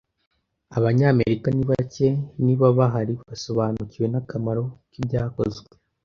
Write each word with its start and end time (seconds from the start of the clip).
Abanyamerika 0.77 1.47
ni 1.51 1.63
bake, 1.69 2.07
niba 2.43 2.65
bahari, 2.77 3.13
basobanukiwe 3.27 4.05
n'akamaro 4.09 4.63
k'ibyakozwe 4.91 5.67